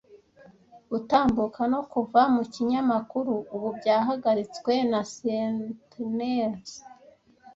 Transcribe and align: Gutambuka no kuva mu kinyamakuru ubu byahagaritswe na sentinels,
Gutambuka 0.91 1.61
no 1.73 1.81
kuva 1.91 2.21
mu 2.35 2.43
kinyamakuru 2.53 3.33
ubu 3.55 3.69
byahagaritswe 3.77 4.73
na 4.91 5.01
sentinels, 5.15 6.71